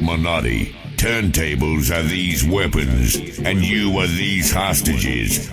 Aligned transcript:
Minotti. 0.00 0.74
Turntables 0.96 1.94
are 1.94 2.02
these 2.02 2.44
weapons, 2.44 3.16
and 3.38 3.62
you 3.62 3.98
are 3.98 4.06
these 4.06 4.50
hostages. 4.52 5.50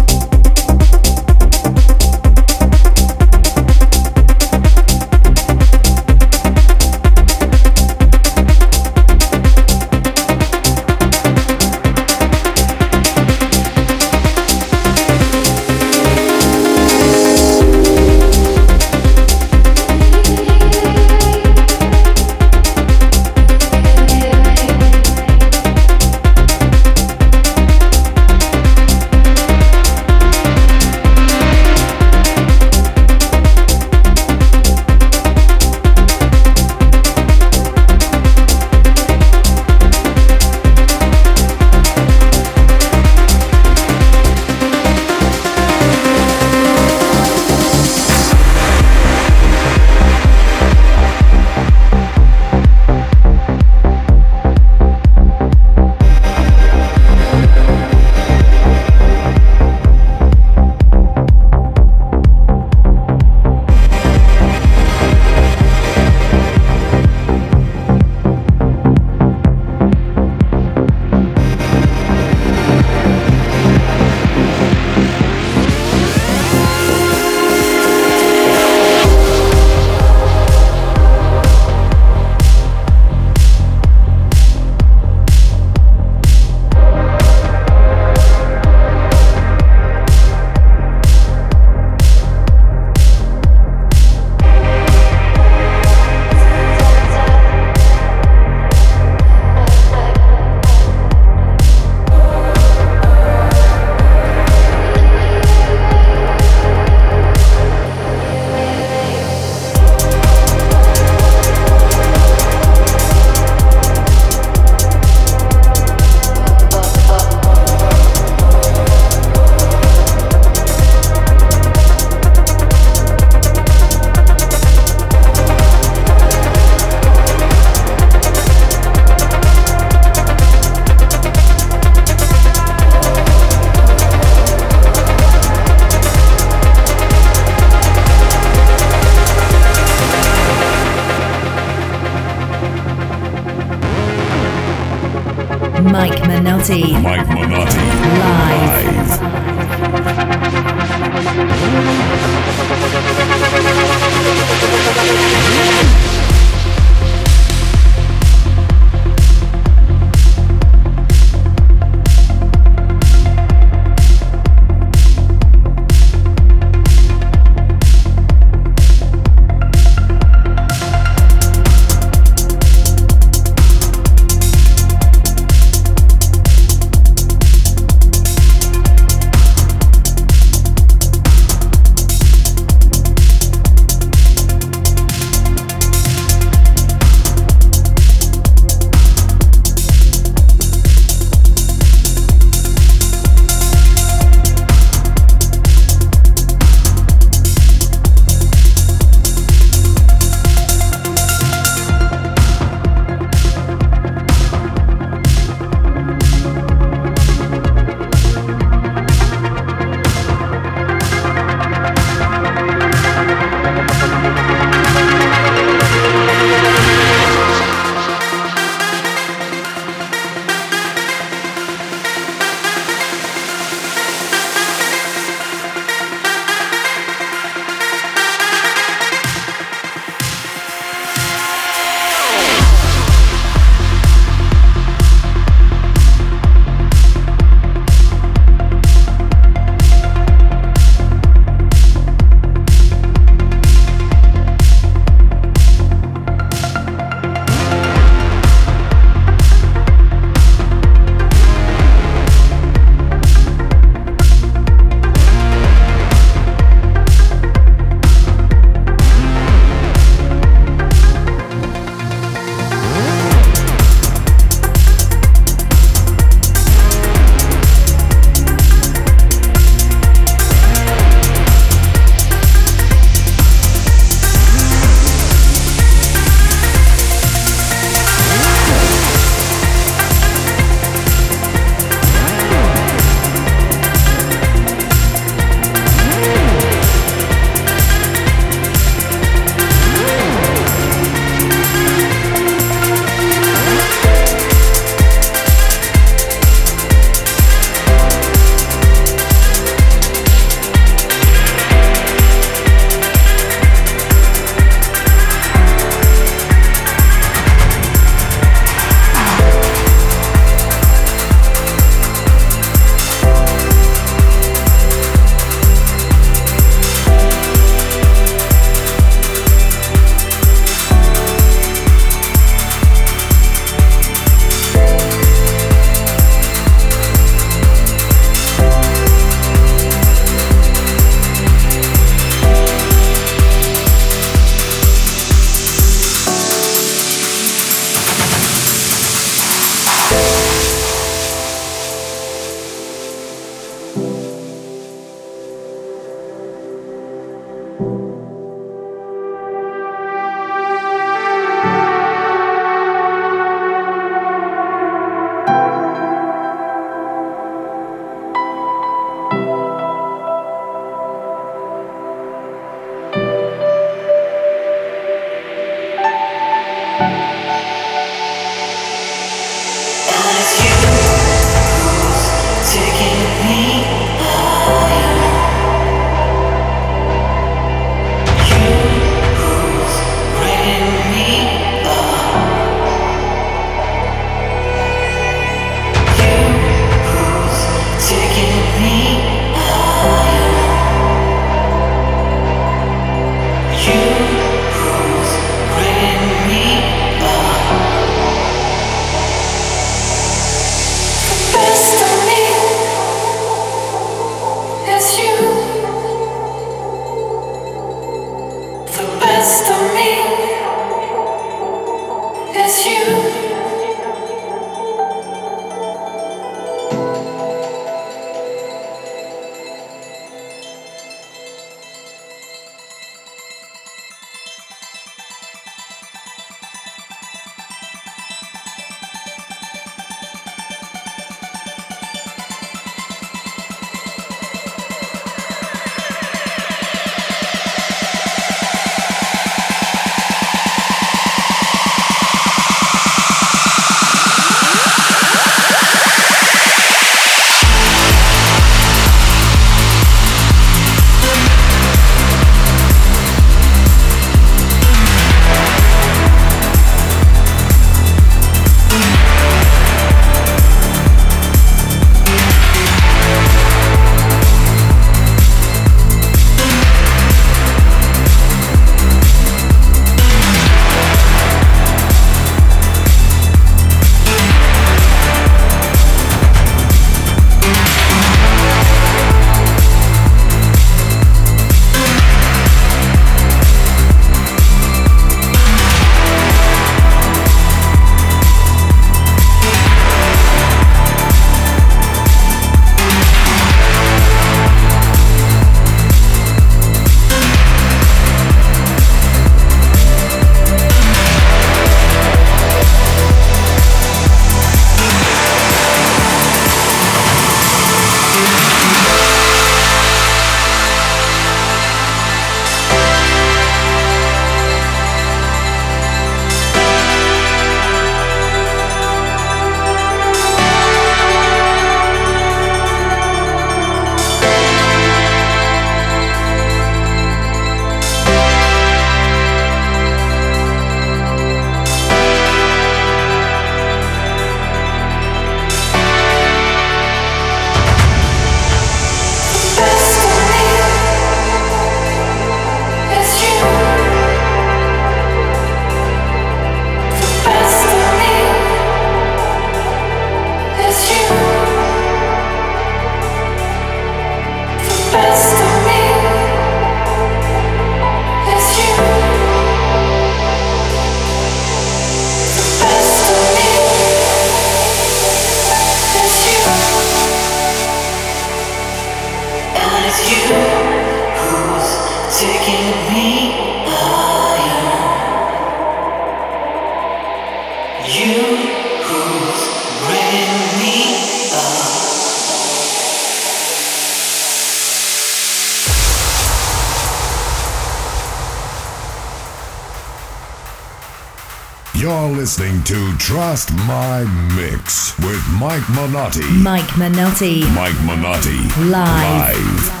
My 593.91 594.23
Mix 594.55 595.17
with 595.17 595.45
Mike 595.59 595.83
Minotti. 595.89 596.49
Mike 596.63 596.97
Minotti. 596.97 597.59
Mike 597.75 597.99
Minotti. 598.05 598.57
Live. 598.89 598.89
Live. 598.89 600.00